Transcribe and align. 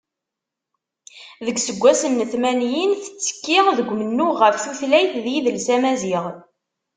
Deg 1.45 1.57
yiseggasen 1.57 2.13
n 2.23 2.29
tmanyin, 2.31 2.91
tettekki 3.03 3.57
deg 3.77 3.87
umennuɣ 3.93 4.33
ɣef 4.43 4.55
tutlayt 4.63 5.13
d 5.23 5.25
yidles 5.33 5.67
amaziɣ. 5.75 6.25